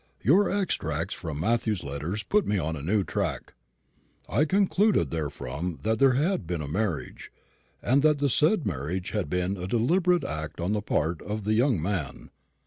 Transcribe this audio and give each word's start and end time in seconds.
Your 0.23 0.49
extracts 0.49 1.13
from 1.13 1.39
Matthew's 1.39 1.83
letters 1.83 2.23
put 2.23 2.47
me 2.47 2.57
on 2.57 2.75
a 2.75 2.81
new 2.81 3.03
track. 3.03 3.53
I 4.27 4.45
concluded 4.45 5.11
therefrom 5.11 5.77
that 5.83 5.99
there 5.99 6.13
had 6.15 6.47
been 6.47 6.63
a 6.63 6.67
marriage, 6.67 7.31
and 7.83 8.01
that 8.01 8.17
the 8.17 8.27
said 8.27 8.65
marriage 8.65 9.11
had 9.11 9.29
been 9.29 9.57
a 9.57 9.67
deliberate 9.67 10.23
act 10.23 10.59
on 10.59 10.71
the 10.73 10.81
part 10.81 11.21
of 11.21 11.43
the 11.43 11.53
young 11.53 11.79
man. 11.79 12.31